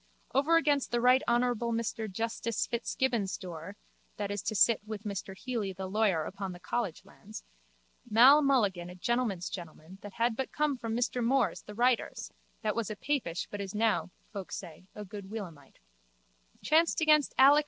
[0.33, 1.21] Over against the Rt.
[1.27, 1.43] Hon.
[1.77, 3.77] Mr Justice Fitzgibbon's door
[4.17, 7.43] (that is to sit with Mr Healy the lawyer upon the college lands)
[8.09, 8.41] Mal.
[8.41, 12.31] Mulligan a gentleman's gentleman that had but come from Mr Moore's the writer's
[12.63, 15.77] (that was a papish but is now, folk say, a good Williamite)
[16.63, 17.59] chanced against Alec.